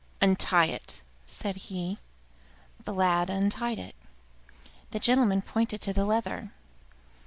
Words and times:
"Untie 0.19 0.65
it," 0.65 1.03
said 1.27 1.55
he. 1.57 1.99
The 2.85 2.91
lad 2.91 3.29
untied 3.29 3.77
it. 3.77 3.93
The 4.89 4.97
gentleman 4.99 5.43
pointed 5.43 5.79
to 5.81 5.93
the 5.93 6.05
leather. 6.05 6.51